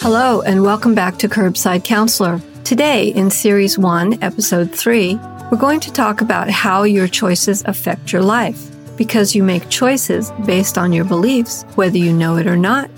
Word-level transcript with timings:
Hello, 0.00 0.42
and 0.42 0.62
welcome 0.62 0.94
back 0.94 1.18
to 1.18 1.28
Curbside 1.28 1.82
Counselor. 1.82 2.40
Today, 2.62 3.08
in 3.08 3.32
Series 3.32 3.76
1, 3.76 4.22
Episode 4.22 4.72
3, 4.72 5.16
we're 5.50 5.58
going 5.58 5.80
to 5.80 5.92
talk 5.92 6.20
about 6.20 6.48
how 6.48 6.84
your 6.84 7.08
choices 7.08 7.64
affect 7.64 8.12
your 8.12 8.22
life. 8.22 8.70
Because 8.96 9.34
you 9.34 9.42
make 9.42 9.68
choices 9.70 10.30
based 10.46 10.78
on 10.78 10.92
your 10.92 11.04
beliefs, 11.04 11.64
whether 11.74 11.98
you 11.98 12.12
know 12.12 12.36
it 12.36 12.46
or 12.46 12.56
not, 12.56 12.88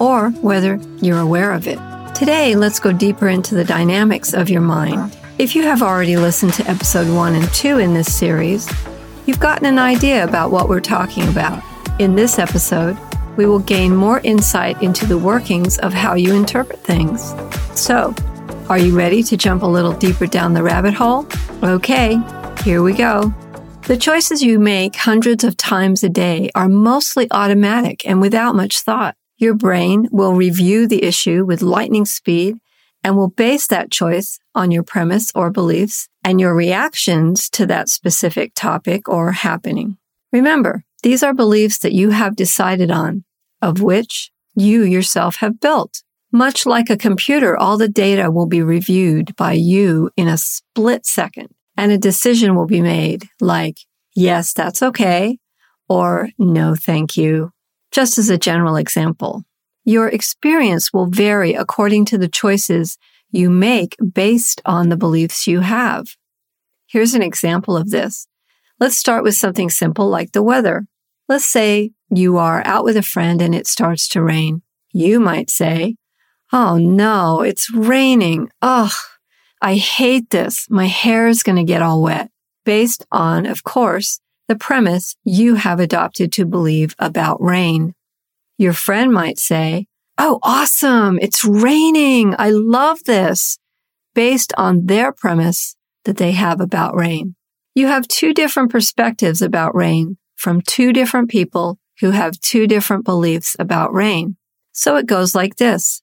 or 0.00 0.30
whether 0.40 0.80
you're 1.02 1.20
aware 1.20 1.52
of 1.52 1.66
it. 1.66 1.78
Today, 2.14 2.54
let's 2.54 2.80
go 2.80 2.90
deeper 2.90 3.28
into 3.28 3.54
the 3.54 3.62
dynamics 3.64 4.32
of 4.32 4.48
your 4.48 4.62
mind. 4.62 5.14
If 5.38 5.54
you 5.54 5.62
have 5.64 5.82
already 5.82 6.16
listened 6.16 6.54
to 6.54 6.70
Episode 6.70 7.14
1 7.14 7.34
and 7.34 7.52
2 7.52 7.80
in 7.80 7.92
this 7.92 8.16
series, 8.16 8.66
you've 9.26 9.40
gotten 9.40 9.66
an 9.66 9.78
idea 9.78 10.24
about 10.24 10.50
what 10.50 10.70
we're 10.70 10.80
talking 10.80 11.28
about. 11.28 11.62
In 11.98 12.14
this 12.14 12.38
episode, 12.38 12.96
we 13.36 13.46
will 13.46 13.58
gain 13.58 13.94
more 13.94 14.20
insight 14.20 14.82
into 14.82 15.06
the 15.06 15.18
workings 15.18 15.78
of 15.78 15.92
how 15.92 16.14
you 16.14 16.34
interpret 16.34 16.80
things. 16.80 17.34
So, 17.78 18.14
are 18.68 18.78
you 18.78 18.96
ready 18.96 19.22
to 19.22 19.36
jump 19.36 19.62
a 19.62 19.66
little 19.66 19.92
deeper 19.92 20.26
down 20.26 20.54
the 20.54 20.62
rabbit 20.62 20.94
hole? 20.94 21.26
Okay, 21.62 22.20
here 22.64 22.82
we 22.82 22.92
go. 22.92 23.32
The 23.86 23.96
choices 23.96 24.42
you 24.42 24.58
make 24.58 24.96
hundreds 24.96 25.44
of 25.44 25.56
times 25.56 26.02
a 26.02 26.08
day 26.08 26.50
are 26.56 26.68
mostly 26.68 27.28
automatic 27.30 28.04
and 28.04 28.20
without 28.20 28.56
much 28.56 28.80
thought. 28.80 29.14
Your 29.38 29.54
brain 29.54 30.08
will 30.10 30.34
review 30.34 30.88
the 30.88 31.04
issue 31.04 31.44
with 31.44 31.62
lightning 31.62 32.06
speed 32.06 32.56
and 33.04 33.16
will 33.16 33.28
base 33.28 33.68
that 33.68 33.92
choice 33.92 34.40
on 34.56 34.72
your 34.72 34.82
premise 34.82 35.30
or 35.36 35.52
beliefs 35.52 36.08
and 36.24 36.40
your 36.40 36.56
reactions 36.56 37.48
to 37.50 37.66
that 37.66 37.88
specific 37.88 38.52
topic 38.56 39.08
or 39.08 39.30
happening. 39.30 39.98
Remember, 40.32 40.82
these 41.04 41.22
are 41.22 41.32
beliefs 41.32 41.78
that 41.78 41.92
you 41.92 42.10
have 42.10 42.34
decided 42.34 42.90
on, 42.90 43.22
of 43.62 43.80
which 43.80 44.30
you 44.54 44.82
yourself 44.82 45.36
have 45.36 45.60
built. 45.60 46.02
Much 46.32 46.66
like 46.66 46.90
a 46.90 46.96
computer, 46.96 47.56
all 47.56 47.78
the 47.78 47.88
data 47.88 48.30
will 48.30 48.46
be 48.46 48.62
reviewed 48.62 49.34
by 49.36 49.52
you 49.52 50.10
in 50.16 50.28
a 50.28 50.36
split 50.36 51.06
second 51.06 51.48
and 51.76 51.92
a 51.92 51.98
decision 51.98 52.54
will 52.54 52.66
be 52.66 52.80
made 52.80 53.28
like, 53.40 53.78
yes, 54.14 54.52
that's 54.52 54.82
okay, 54.82 55.38
or 55.88 56.30
no, 56.38 56.74
thank 56.74 57.16
you. 57.16 57.50
Just 57.92 58.18
as 58.18 58.28
a 58.30 58.38
general 58.38 58.76
example, 58.76 59.44
your 59.84 60.08
experience 60.08 60.92
will 60.92 61.06
vary 61.06 61.54
according 61.54 62.06
to 62.06 62.18
the 62.18 62.28
choices 62.28 62.98
you 63.30 63.50
make 63.50 63.96
based 64.12 64.60
on 64.64 64.88
the 64.88 64.96
beliefs 64.96 65.46
you 65.46 65.60
have. 65.60 66.06
Here's 66.86 67.14
an 67.14 67.22
example 67.22 67.76
of 67.76 67.90
this. 67.90 68.26
Let's 68.80 68.96
start 68.96 69.22
with 69.22 69.34
something 69.34 69.70
simple 69.70 70.08
like 70.08 70.32
the 70.32 70.42
weather. 70.42 70.86
Let's 71.28 71.50
say 71.50 71.90
you 72.08 72.36
are 72.36 72.62
out 72.64 72.84
with 72.84 72.96
a 72.96 73.02
friend 73.02 73.42
and 73.42 73.54
it 73.54 73.66
starts 73.66 74.06
to 74.08 74.22
rain. 74.22 74.62
You 74.92 75.18
might 75.18 75.50
say, 75.50 75.96
Oh 76.52 76.78
no, 76.78 77.42
it's 77.42 77.72
raining. 77.72 78.50
Ugh, 78.62 78.92
I 79.60 79.74
hate 79.74 80.30
this. 80.30 80.66
My 80.70 80.86
hair 80.86 81.26
is 81.26 81.42
going 81.42 81.56
to 81.56 81.64
get 81.64 81.82
all 81.82 82.02
wet. 82.02 82.30
Based 82.64 83.04
on, 83.10 83.46
of 83.46 83.64
course, 83.64 84.20
the 84.46 84.56
premise 84.56 85.16
you 85.24 85.56
have 85.56 85.80
adopted 85.80 86.32
to 86.32 86.46
believe 86.46 86.94
about 86.98 87.42
rain. 87.42 87.94
Your 88.58 88.72
friend 88.72 89.12
might 89.12 89.38
say, 89.38 89.86
Oh, 90.18 90.38
awesome. 90.42 91.18
It's 91.20 91.44
raining. 91.44 92.34
I 92.38 92.50
love 92.50 93.04
this. 93.04 93.58
Based 94.14 94.52
on 94.56 94.86
their 94.86 95.12
premise 95.12 95.76
that 96.04 96.16
they 96.16 96.32
have 96.32 96.60
about 96.60 96.94
rain. 96.94 97.34
You 97.74 97.88
have 97.88 98.08
two 98.08 98.32
different 98.32 98.70
perspectives 98.70 99.42
about 99.42 99.74
rain 99.74 100.16
from 100.36 100.60
two 100.60 100.92
different 100.92 101.28
people 101.28 101.78
who 102.00 102.10
have 102.10 102.40
two 102.40 102.66
different 102.66 103.04
beliefs 103.04 103.56
about 103.58 103.92
rain. 103.92 104.36
So 104.72 104.96
it 104.96 105.06
goes 105.06 105.34
like 105.34 105.56
this. 105.56 106.02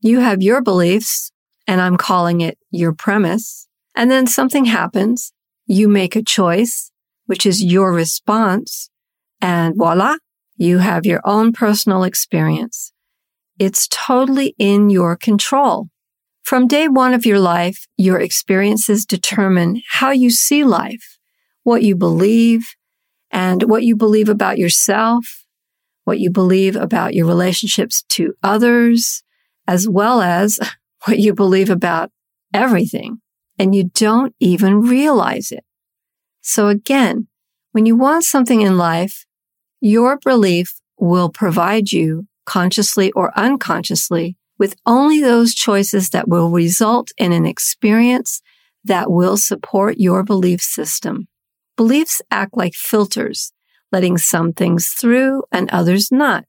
You 0.00 0.20
have 0.20 0.42
your 0.42 0.62
beliefs, 0.62 1.30
and 1.66 1.80
I'm 1.80 1.96
calling 1.96 2.40
it 2.40 2.58
your 2.70 2.92
premise. 2.92 3.68
And 3.94 4.10
then 4.10 4.26
something 4.26 4.64
happens. 4.64 5.32
You 5.66 5.88
make 5.88 6.16
a 6.16 6.22
choice, 6.22 6.90
which 7.26 7.44
is 7.44 7.62
your 7.62 7.92
response. 7.92 8.90
And 9.40 9.76
voila, 9.76 10.16
you 10.56 10.78
have 10.78 11.04
your 11.04 11.20
own 11.24 11.52
personal 11.52 12.02
experience. 12.02 12.92
It's 13.58 13.86
totally 13.88 14.54
in 14.58 14.88
your 14.88 15.16
control. 15.16 15.88
From 16.42 16.66
day 16.66 16.88
one 16.88 17.12
of 17.12 17.26
your 17.26 17.38
life, 17.38 17.86
your 17.96 18.18
experiences 18.18 19.04
determine 19.04 19.82
how 19.90 20.10
you 20.10 20.30
see 20.30 20.64
life, 20.64 21.18
what 21.62 21.82
you 21.82 21.94
believe, 21.94 22.74
and 23.30 23.64
what 23.64 23.82
you 23.82 23.96
believe 23.96 24.28
about 24.28 24.58
yourself, 24.58 25.44
what 26.04 26.18
you 26.18 26.30
believe 26.30 26.76
about 26.76 27.14
your 27.14 27.26
relationships 27.26 28.02
to 28.10 28.34
others, 28.42 29.22
as 29.66 29.88
well 29.88 30.20
as 30.20 30.58
what 31.04 31.18
you 31.18 31.34
believe 31.34 31.70
about 31.70 32.10
everything. 32.52 33.20
And 33.58 33.74
you 33.74 33.90
don't 33.94 34.34
even 34.40 34.80
realize 34.80 35.52
it. 35.52 35.64
So 36.40 36.68
again, 36.68 37.28
when 37.72 37.86
you 37.86 37.94
want 37.94 38.24
something 38.24 38.62
in 38.62 38.78
life, 38.78 39.26
your 39.80 40.18
belief 40.18 40.80
will 40.98 41.28
provide 41.28 41.92
you 41.92 42.26
consciously 42.46 43.12
or 43.12 43.38
unconsciously 43.38 44.36
with 44.58 44.76
only 44.84 45.20
those 45.20 45.54
choices 45.54 46.10
that 46.10 46.28
will 46.28 46.50
result 46.50 47.10
in 47.16 47.32
an 47.32 47.46
experience 47.46 48.42
that 48.84 49.10
will 49.10 49.36
support 49.36 49.98
your 49.98 50.22
belief 50.22 50.60
system. 50.60 51.28
Beliefs 51.80 52.20
act 52.30 52.58
like 52.58 52.74
filters, 52.74 53.54
letting 53.90 54.18
some 54.18 54.52
things 54.52 54.88
through 54.88 55.44
and 55.50 55.70
others 55.70 56.12
not. 56.12 56.44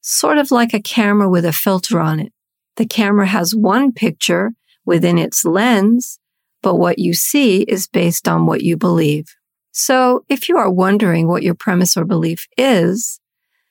Sort 0.00 0.38
of 0.38 0.50
like 0.50 0.74
a 0.74 0.82
camera 0.82 1.30
with 1.30 1.44
a 1.44 1.52
filter 1.52 2.00
on 2.00 2.18
it. 2.18 2.32
The 2.74 2.84
camera 2.84 3.26
has 3.26 3.54
one 3.54 3.92
picture 3.92 4.54
within 4.84 5.18
its 5.18 5.44
lens, 5.44 6.18
but 6.64 6.74
what 6.78 6.98
you 6.98 7.14
see 7.14 7.62
is 7.62 7.86
based 7.86 8.26
on 8.26 8.46
what 8.46 8.62
you 8.62 8.76
believe. 8.76 9.26
So 9.70 10.24
if 10.28 10.48
you 10.48 10.56
are 10.56 10.68
wondering 10.68 11.28
what 11.28 11.44
your 11.44 11.54
premise 11.54 11.96
or 11.96 12.04
belief 12.04 12.48
is, 12.58 13.20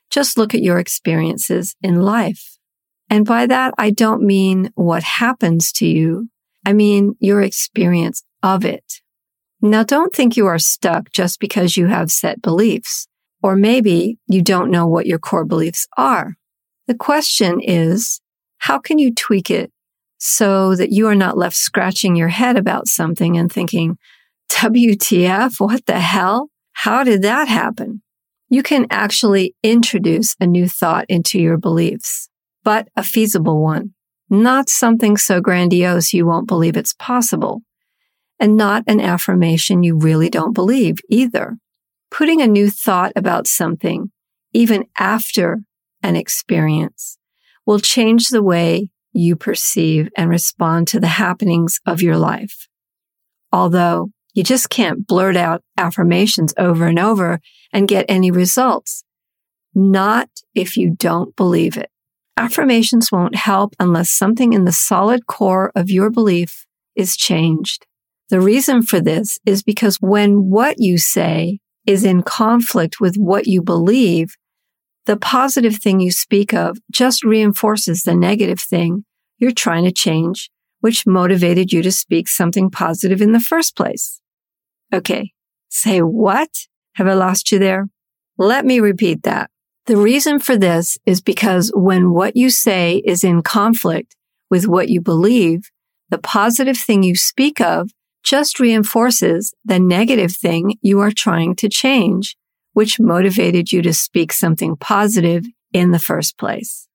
just 0.09 0.37
look 0.37 0.55
at 0.55 0.63
your 0.63 0.79
experiences 0.79 1.75
in 1.81 2.03
life. 2.03 2.57
And 3.09 3.25
by 3.25 3.47
that, 3.47 3.73
I 3.77 3.89
don't 3.89 4.21
mean 4.21 4.71
what 4.75 5.03
happens 5.03 5.73
to 5.73 5.85
you. 5.85 6.29
I 6.65 6.71
mean 6.71 7.17
your 7.19 7.41
experience 7.41 8.23
of 8.41 8.63
it. 8.63 9.01
Now 9.65 9.81
don't 9.81 10.13
think 10.13 10.37
you 10.37 10.45
are 10.45 10.59
stuck 10.59 11.11
just 11.11 11.39
because 11.39 11.75
you 11.75 11.87
have 11.87 12.11
set 12.11 12.39
beliefs, 12.39 13.07
or 13.41 13.55
maybe 13.55 14.19
you 14.27 14.43
don't 14.43 14.69
know 14.69 14.85
what 14.85 15.07
your 15.07 15.17
core 15.17 15.43
beliefs 15.43 15.87
are. 15.97 16.35
The 16.85 16.93
question 16.93 17.59
is, 17.61 18.21
how 18.59 18.77
can 18.77 18.99
you 18.99 19.11
tweak 19.11 19.49
it 19.49 19.71
so 20.19 20.75
that 20.75 20.91
you 20.91 21.07
are 21.07 21.15
not 21.15 21.35
left 21.35 21.55
scratching 21.55 22.15
your 22.15 22.27
head 22.27 22.57
about 22.57 22.87
something 22.87 23.37
and 23.37 23.51
thinking, 23.51 23.97
WTF, 24.51 25.59
what 25.59 25.87
the 25.87 25.99
hell? 25.99 26.51
How 26.73 27.03
did 27.03 27.23
that 27.23 27.47
happen? 27.47 28.03
You 28.49 28.61
can 28.61 28.85
actually 28.91 29.55
introduce 29.63 30.35
a 30.39 30.45
new 30.45 30.67
thought 30.67 31.05
into 31.09 31.39
your 31.39 31.57
beliefs, 31.57 32.29
but 32.63 32.87
a 32.95 33.01
feasible 33.01 33.63
one, 33.63 33.95
not 34.29 34.69
something 34.69 35.17
so 35.17 35.41
grandiose 35.41 36.13
you 36.13 36.27
won't 36.27 36.47
believe 36.47 36.77
it's 36.77 36.93
possible 36.93 37.63
and 38.39 38.57
not 38.57 38.83
an 38.87 38.99
affirmation 38.99 39.83
you 39.83 39.97
really 39.97 40.29
don't 40.29 40.53
believe 40.53 40.97
either. 41.09 41.57
Putting 42.11 42.41
a 42.41 42.47
new 42.47 42.69
thought 42.69 43.11
about 43.15 43.47
something, 43.47 44.11
even 44.53 44.85
after 44.97 45.59
an 46.03 46.15
experience, 46.15 47.17
will 47.65 47.79
change 47.79 48.29
the 48.29 48.43
way 48.43 48.89
you 49.13 49.35
perceive 49.35 50.09
and 50.17 50.29
respond 50.29 50.87
to 50.89 50.99
the 50.99 51.07
happenings 51.07 51.79
of 51.85 52.01
your 52.01 52.17
life. 52.17 52.67
Although 53.51 54.09
you 54.33 54.43
just 54.43 54.69
can't 54.69 55.07
blurt 55.07 55.37
out 55.37 55.63
affirmations 55.77 56.53
over 56.57 56.87
and 56.87 56.99
over 56.99 57.39
and 57.71 57.87
get 57.87 58.05
any 58.09 58.29
results. 58.31 59.03
Not 59.73 60.29
if 60.53 60.75
you 60.75 60.93
don't 60.97 61.35
believe 61.35 61.77
it. 61.77 61.89
Affirmations 62.37 63.13
won't 63.13 63.35
help 63.35 63.73
unless 63.79 64.11
something 64.11 64.51
in 64.51 64.65
the 64.65 64.73
solid 64.73 65.25
core 65.25 65.71
of 65.73 65.89
your 65.89 66.09
belief 66.09 66.65
is 66.95 67.15
changed. 67.15 67.85
The 68.29 68.41
reason 68.41 68.81
for 68.81 68.99
this 68.99 69.37
is 69.45 69.61
because 69.61 69.97
when 70.01 70.49
what 70.49 70.77
you 70.79 70.97
say 70.97 71.59
is 71.85 72.03
in 72.03 72.23
conflict 72.23 72.99
with 72.99 73.15
what 73.15 73.45
you 73.45 73.61
believe, 73.61 74.35
the 75.05 75.17
positive 75.17 75.75
thing 75.75 75.99
you 75.99 76.11
speak 76.11 76.53
of 76.53 76.79
just 76.91 77.23
reinforces 77.23 78.03
the 78.03 78.15
negative 78.15 78.59
thing 78.59 79.05
you're 79.37 79.51
trying 79.51 79.83
to 79.83 79.91
change, 79.91 80.49
which 80.79 81.05
motivated 81.05 81.71
you 81.71 81.83
to 81.83 81.91
speak 81.91 82.27
something 82.27 82.71
positive 82.71 83.21
in 83.21 83.31
the 83.31 83.39
first 83.39 83.75
place. 83.75 84.19
Okay. 84.91 85.31
Say 85.69 85.99
what? 85.99 86.49
Have 86.93 87.07
I 87.07 87.13
lost 87.13 87.51
you 87.51 87.59
there? 87.59 87.87
Let 88.37 88.65
me 88.65 88.79
repeat 88.79 89.23
that. 89.23 89.51
The 89.85 89.97
reason 89.97 90.39
for 90.39 90.57
this 90.57 90.97
is 91.05 91.21
because 91.21 91.71
when 91.75 92.11
what 92.11 92.35
you 92.35 92.49
say 92.49 93.03
is 93.05 93.23
in 93.23 93.43
conflict 93.43 94.15
with 94.49 94.67
what 94.67 94.89
you 94.89 94.99
believe, 94.99 95.69
the 96.09 96.17
positive 96.17 96.77
thing 96.77 97.03
you 97.03 97.15
speak 97.15 97.61
of 97.61 97.91
just 98.25 98.59
reinforces 98.59 99.53
the 99.63 99.79
negative 99.79 100.35
thing 100.35 100.75
you 100.81 100.99
are 100.99 101.11
trying 101.11 101.55
to 101.55 101.69
change, 101.69 102.35
which 102.73 102.99
motivated 102.99 103.71
you 103.71 103.81
to 103.83 103.93
speak 103.93 104.33
something 104.33 104.75
positive 104.75 105.45
in 105.71 105.91
the 105.91 105.99
first 105.99 106.37
place. 106.37 106.87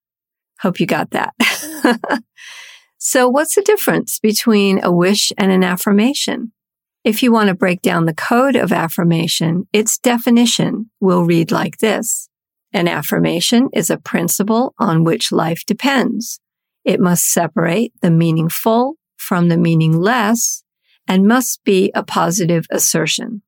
Hope 0.61 0.81
you 0.81 0.87
got 0.87 1.13
that. 1.13 1.33
so 2.99 3.29
what's 3.29 3.55
the 3.55 3.63
difference 3.63 4.19
between 4.19 4.81
a 4.83 4.93
wish 4.93 5.33
and 5.39 5.51
an 5.51 5.65
affirmation? 5.65 6.53
If 7.03 7.23
you 7.23 7.33
want 7.33 7.49
to 7.49 7.55
break 7.55 7.81
down 7.81 8.05
the 8.05 8.15
code 8.15 8.57
of 8.57 8.73
affirmation, 8.73 9.67
its 9.73 9.99
definition 9.99 10.91
will 11.01 11.25
read 11.25 11.51
like 11.51 11.79
this. 11.79 12.29
An 12.73 12.89
affirmation 12.89 13.69
is 13.73 13.89
a 13.89 13.99
principle 13.99 14.75
on 14.79 15.05
which 15.05 15.33
life 15.33 15.65
depends. 15.67 16.41
It 16.85 17.01
must 17.01 17.33
separate 17.33 17.93
the 18.03 18.11
meaningful 18.11 18.97
from 19.17 19.49
the 19.49 19.57
meaningless 19.57 20.63
and 21.07 21.27
must 21.27 21.63
be 21.65 21.91
a 21.95 22.03
positive 22.03 22.67
assertion. 22.71 23.43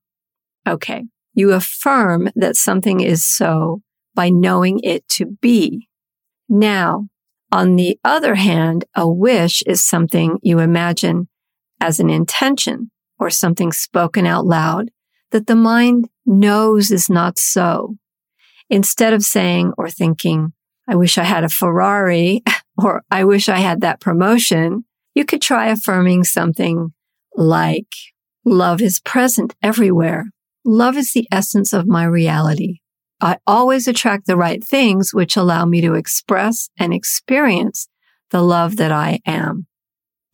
Okay. 0.67 1.05
You 1.35 1.53
affirm 1.53 2.29
that 2.35 2.57
something 2.57 3.01
is 3.01 3.25
so 3.25 3.81
by 4.15 4.29
knowing 4.29 4.81
it 4.83 5.09
to 5.11 5.27
be. 5.27 5.89
Now, 6.49 7.09
on 7.51 7.77
the 7.77 7.99
other 8.05 8.35
hand, 8.35 8.85
a 8.95 9.09
wish 9.09 9.63
is 9.63 9.87
something 9.87 10.39
you 10.43 10.59
imagine 10.59 11.29
as 11.81 12.01
an 12.01 12.11
intention 12.11 12.91
or 13.19 13.31
something 13.31 13.73
spoken 13.73 14.27
out 14.27 14.47
loud 14.47 14.91
that 15.31 15.47
the 15.47 15.57
mind 15.57 16.09
knows 16.25 16.91
is 16.91 17.09
not 17.09 17.39
so. 17.39 17.97
Instead 18.71 19.13
of 19.13 19.23
saying 19.23 19.73
or 19.77 19.89
thinking, 19.89 20.53
I 20.89 20.95
wish 20.95 21.19
I 21.19 21.25
had 21.25 21.45
a 21.45 21.49
Ferrari 21.49 22.43
or 22.83 23.03
I 23.11 23.25
wish 23.25 23.49
I 23.49 23.59
had 23.59 23.81
that 23.81 24.01
promotion, 24.01 24.85
you 25.15 25.25
could 25.25 25.43
try 25.43 25.69
affirming 25.69 26.25
something 26.25 26.93
like, 27.37 27.89
love 28.45 28.81
is 28.81 29.01
present 29.01 29.55
everywhere. 29.63 30.27
Love 30.65 30.97
is 30.97 31.13
the 31.13 31.27
essence 31.33 31.73
of 31.73 31.87
my 31.87 32.05
reality. 32.05 32.79
I 33.21 33.39
always 33.47 33.87
attract 33.87 34.27
the 34.27 34.37
right 34.37 34.63
things 34.63 35.11
which 35.13 35.37
allow 35.37 35.65
me 35.65 35.81
to 35.81 35.95
express 35.95 36.69
and 36.79 36.93
experience 36.93 37.89
the 38.31 38.43
love 38.43 38.77
that 38.77 38.91
I 38.91 39.21
am. 39.27 39.67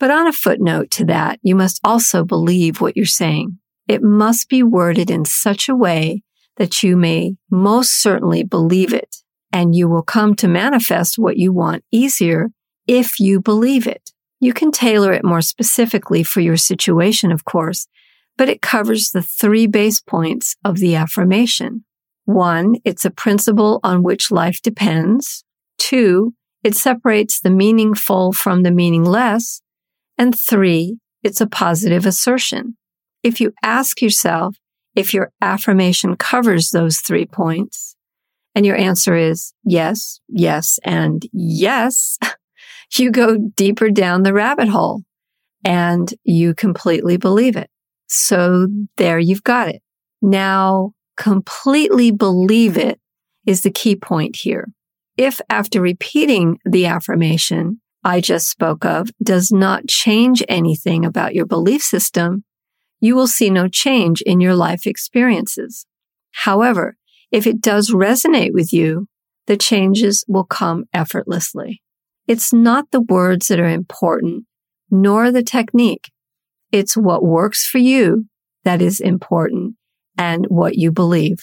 But 0.00 0.10
on 0.10 0.26
a 0.26 0.32
footnote 0.32 0.90
to 0.92 1.04
that, 1.06 1.38
you 1.42 1.54
must 1.54 1.80
also 1.84 2.24
believe 2.24 2.80
what 2.80 2.96
you're 2.96 3.04
saying. 3.04 3.58
It 3.88 4.02
must 4.02 4.48
be 4.48 4.62
worded 4.62 5.10
in 5.10 5.24
such 5.24 5.68
a 5.68 5.76
way 5.76 6.22
that 6.56 6.82
you 6.82 6.96
may 6.96 7.36
most 7.50 8.00
certainly 8.00 8.42
believe 8.42 8.92
it 8.92 9.16
and 9.52 9.74
you 9.74 9.88
will 9.88 10.02
come 10.02 10.34
to 10.36 10.48
manifest 10.48 11.18
what 11.18 11.36
you 11.36 11.52
want 11.52 11.84
easier 11.90 12.48
if 12.86 13.18
you 13.18 13.40
believe 13.40 13.86
it. 13.86 14.10
You 14.40 14.52
can 14.52 14.70
tailor 14.70 15.12
it 15.12 15.25
more 15.25 15.40
specifically 15.40 16.23
for 16.23 16.40
your 16.40 16.56
situation, 16.56 17.32
of 17.32 17.44
course, 17.44 17.87
but 18.37 18.49
it 18.49 18.62
covers 18.62 19.11
the 19.11 19.23
three 19.23 19.67
base 19.67 20.00
points 20.00 20.55
of 20.64 20.79
the 20.79 20.94
affirmation. 20.94 21.85
One, 22.25 22.76
it's 22.85 23.05
a 23.05 23.11
principle 23.11 23.81
on 23.82 24.02
which 24.02 24.31
life 24.31 24.61
depends. 24.62 25.44
Two, 25.79 26.35
it 26.62 26.75
separates 26.75 27.40
the 27.40 27.50
meaningful 27.50 28.32
from 28.32 28.62
the 28.62 28.70
meaningless. 28.70 29.61
And 30.17 30.38
three, 30.38 30.99
it's 31.23 31.40
a 31.40 31.46
positive 31.46 32.06
assertion. 32.06 32.76
If 33.23 33.40
you 33.40 33.52
ask 33.62 34.00
yourself 34.00 34.56
if 34.94 35.14
your 35.14 35.31
affirmation 35.40 36.17
covers 36.17 36.70
those 36.70 36.99
three 36.99 37.26
points, 37.26 37.96
and 38.55 38.67
your 38.67 38.76
answer 38.76 39.14
is 39.14 39.52
yes, 39.64 40.20
yes, 40.29 40.79
and 40.85 41.25
yes, 41.32 42.19
you 42.96 43.11
go 43.11 43.37
deeper 43.56 43.90
down 43.90 44.23
the 44.23 44.32
rabbit 44.32 44.69
hole 44.69 45.02
and 45.64 46.12
you 46.25 46.55
completely 46.55 47.17
believe 47.17 47.56
it. 47.56 47.70
So 48.06 48.69
there 48.96 49.19
you've 49.19 49.44
got 49.44 49.69
it. 49.69 49.82
Now 50.23 50.93
completely 51.17 52.11
believe 52.11 52.76
it 52.76 53.00
is 53.46 53.62
the 53.62 53.70
key 53.70 53.96
point 53.96 54.37
here. 54.37 54.69
If 55.17 55.40
after 55.50 55.81
repeating 55.81 56.58
the 56.64 56.87
affirmation 56.87 57.81
I 58.05 58.20
just 58.20 58.49
spoke 58.49 58.85
of 58.85 59.11
does 59.23 59.50
not 59.50 59.88
change 59.88 60.43
anything 60.49 61.05
about 61.05 61.35
your 61.35 61.46
belief 61.46 61.82
system, 61.82 62.44
you 63.00 63.14
will 63.14 63.26
see 63.26 63.50
no 63.50 63.69
change 63.69 64.23
in 64.23 64.40
your 64.40 64.55
life 64.55 64.87
experiences. 64.87 65.87
However, 66.32 66.96
if 67.31 67.46
it 67.46 67.61
does 67.61 67.90
resonate 67.90 68.52
with 68.52 68.73
you, 68.73 69.08
the 69.46 69.56
changes 69.56 70.25
will 70.29 70.44
come 70.44 70.85
effortlessly. 70.94 71.82
It's 72.28 72.52
not 72.52 72.90
the 72.90 73.00
words 73.00 73.46
that 73.46 73.58
are 73.58 73.69
important, 73.69 74.44
nor 74.90 75.32
the 75.32 75.42
technique. 75.42 76.10
It's 76.70 76.94
what 76.94 77.25
works 77.25 77.66
for 77.66 77.78
you 77.78 78.26
that 78.64 78.82
is 78.82 79.00
important 79.00 79.76
and 80.19 80.44
what 80.48 80.76
you 80.76 80.92
believe. 80.92 81.38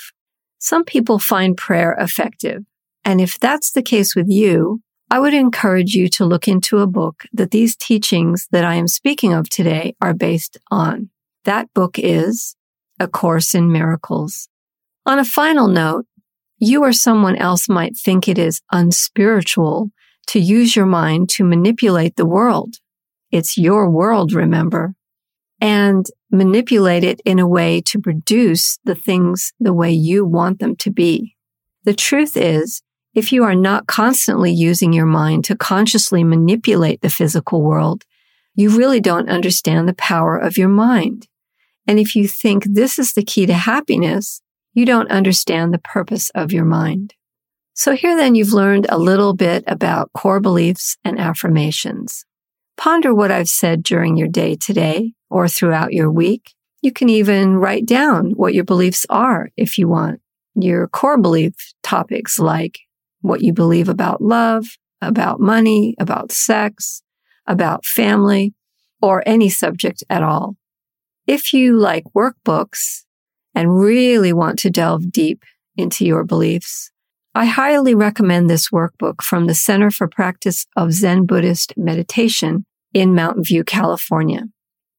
Some 0.59 0.85
people 0.85 1.17
find 1.17 1.57
prayer 1.57 1.97
effective. 1.99 2.61
And 3.03 3.19
if 3.19 3.39
that's 3.39 3.71
the 3.71 3.81
case 3.81 4.15
with 4.15 4.29
you, 4.29 4.81
I 5.09 5.19
would 5.19 5.33
encourage 5.33 5.93
you 5.95 6.07
to 6.09 6.25
look 6.25 6.47
into 6.47 6.77
a 6.77 6.87
book 6.87 7.23
that 7.33 7.49
these 7.49 7.75
teachings 7.75 8.47
that 8.51 8.63
I 8.63 8.75
am 8.75 8.87
speaking 8.87 9.33
of 9.33 9.49
today 9.49 9.95
are 10.01 10.13
based 10.13 10.57
on. 10.69 11.09
That 11.45 11.73
book 11.73 11.97
is 11.97 12.55
A 12.99 13.07
Course 13.07 13.55
in 13.55 13.71
Miracles. 13.71 14.49
On 15.05 15.17
a 15.17 15.25
final 15.25 15.67
note, 15.67 16.05
you 16.59 16.83
or 16.83 16.93
someone 16.93 17.35
else 17.35 17.67
might 17.67 17.97
think 17.97 18.27
it 18.27 18.37
is 18.37 18.61
unspiritual 18.71 19.89
to 20.27 20.39
use 20.39 20.75
your 20.75 20.85
mind 20.85 21.29
to 21.29 21.43
manipulate 21.43 22.15
the 22.15 22.25
world. 22.25 22.75
It's 23.31 23.57
your 23.57 23.89
world, 23.89 24.33
remember 24.33 24.95
and 25.61 26.05
manipulate 26.31 27.03
it 27.03 27.21
in 27.25 27.39
a 27.39 27.47
way 27.47 27.81
to 27.81 27.99
produce 27.99 28.77
the 28.83 28.95
things 28.95 29.53
the 29.59 29.73
way 29.73 29.91
you 29.91 30.25
want 30.25 30.59
them 30.59 30.75
to 30.75 30.91
be. 30.91 31.35
The 31.83 31.93
truth 31.93 32.35
is, 32.35 32.81
if 33.13 33.31
you 33.31 33.43
are 33.43 33.55
not 33.55 33.87
constantly 33.87 34.51
using 34.51 34.91
your 34.91 35.05
mind 35.05 35.45
to 35.45 35.55
consciously 35.55 36.23
manipulate 36.23 37.01
the 37.01 37.09
physical 37.09 37.61
world, 37.61 38.03
you 38.53 38.77
really 38.77 38.99
don't 38.99 39.29
understand 39.29 39.87
the 39.87 39.93
power 39.93 40.37
of 40.37 40.57
your 40.57 40.69
mind. 40.69 41.27
And 41.87 41.99
if 41.99 42.15
you 42.15 42.27
think 42.27 42.65
this 42.65 42.99
is 42.99 43.13
the 43.13 43.23
key 43.23 43.45
to 43.45 43.53
happiness, 43.53 44.41
you 44.73 44.85
don't 44.85 45.11
understand 45.11 45.73
the 45.73 45.79
purpose 45.79 46.29
of 46.31 46.51
your 46.51 46.65
mind. 46.65 47.13
So 47.77 47.93
here 47.93 48.15
then 48.15 48.35
you've 48.35 48.53
learned 48.53 48.87
a 48.87 48.97
little 48.97 49.33
bit 49.33 49.65
about 49.67 50.13
core 50.13 50.39
beliefs 50.39 50.97
and 51.03 51.19
affirmations. 51.19 52.25
Ponder 52.77 53.13
what 53.13 53.31
I've 53.31 53.49
said 53.49 53.83
during 53.83 54.15
your 54.15 54.29
day 54.29 54.55
today 54.55 55.11
or 55.29 55.49
throughout 55.49 55.91
your 55.91 56.09
week. 56.09 56.53
You 56.81 56.93
can 56.93 57.09
even 57.09 57.57
write 57.57 57.85
down 57.85 58.31
what 58.31 58.53
your 58.53 58.63
beliefs 58.63 59.05
are 59.09 59.49
if 59.57 59.77
you 59.77 59.89
want. 59.89 60.21
Your 60.55 60.87
core 60.87 61.17
belief 61.17 61.53
topics 61.83 62.39
like 62.39 62.79
what 63.19 63.41
you 63.41 63.51
believe 63.51 63.89
about 63.89 64.21
love, 64.21 64.77
about 65.01 65.41
money, 65.41 65.95
about 65.99 66.31
sex, 66.31 67.01
about 67.45 67.85
family, 67.85 68.53
or 69.01 69.21
any 69.25 69.49
subject 69.49 70.01
at 70.09 70.23
all. 70.23 70.55
If 71.27 71.51
you 71.51 71.77
like 71.77 72.05
workbooks 72.15 73.03
and 73.53 73.77
really 73.77 74.31
want 74.31 74.59
to 74.59 74.69
delve 74.69 75.11
deep 75.11 75.43
into 75.75 76.05
your 76.05 76.23
beliefs, 76.23 76.91
I 77.37 77.43
highly 77.43 77.93
recommend 77.93 78.49
this 78.49 78.69
workbook 78.69 79.21
from 79.21 79.47
the 79.47 79.53
Center 79.53 79.91
for 79.91 80.07
Practice 80.07 80.67
of 80.77 80.93
Zen 80.93 81.25
Buddhist 81.25 81.73
Meditation 81.75 82.65
in 82.93 83.13
Mountain 83.13 83.43
View, 83.43 83.65
California. 83.65 84.43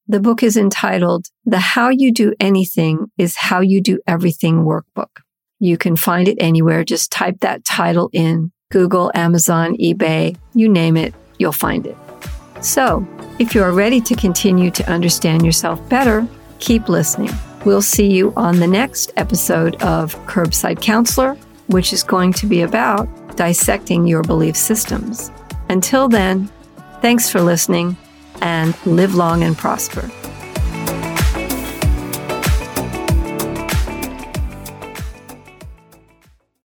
The 0.06 0.20
book 0.20 0.42
is 0.42 0.54
entitled 0.54 1.28
The 1.46 1.58
How 1.58 1.88
You 1.88 2.12
Do 2.12 2.34
Anything 2.38 3.06
is 3.16 3.36
How 3.36 3.60
You 3.60 3.80
Do 3.80 4.00
Everything 4.06 4.66
workbook. 4.66 5.22
You 5.60 5.78
can 5.78 5.96
find 5.96 6.28
it 6.28 6.36
anywhere. 6.38 6.84
Just 6.84 7.10
type 7.10 7.40
that 7.40 7.64
title 7.64 8.10
in 8.12 8.52
Google, 8.70 9.10
Amazon, 9.14 9.74
eBay, 9.78 10.36
you 10.52 10.68
name 10.68 10.98
it, 10.98 11.14
you'll 11.38 11.52
find 11.52 11.86
it. 11.86 11.96
So, 12.60 13.08
if 13.38 13.54
you 13.54 13.62
are 13.62 13.72
ready 13.72 14.00
to 14.02 14.14
continue 14.14 14.70
to 14.72 14.92
understand 14.92 15.42
yourself 15.42 15.88
better, 15.88 16.28
keep 16.58 16.90
listening. 16.90 17.32
We'll 17.64 17.80
see 17.80 18.12
you 18.12 18.34
on 18.36 18.60
the 18.60 18.66
next 18.66 19.10
episode 19.16 19.82
of 19.82 20.14
Curbside 20.26 20.82
Counselor, 20.82 21.38
which 21.68 21.92
is 21.92 22.02
going 22.02 22.32
to 22.34 22.46
be 22.46 22.62
about 22.62 23.08
dissecting 23.36 24.06
your 24.06 24.22
belief 24.22 24.56
systems. 24.56 25.30
Until 25.68 26.08
then, 26.08 26.48
thanks 27.02 27.28
for 27.30 27.40
listening 27.40 27.96
and 28.40 28.74
live 28.86 29.14
long 29.14 29.42
and 29.42 29.56
prosper. 29.56 30.10